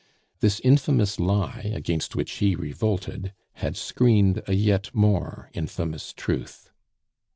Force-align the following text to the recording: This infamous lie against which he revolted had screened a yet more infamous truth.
This 0.39 0.59
infamous 0.61 1.19
lie 1.19 1.69
against 1.75 2.15
which 2.15 2.31
he 2.39 2.55
revolted 2.55 3.33
had 3.57 3.77
screened 3.77 4.41
a 4.47 4.53
yet 4.55 4.89
more 4.95 5.51
infamous 5.53 6.11
truth. 6.11 6.71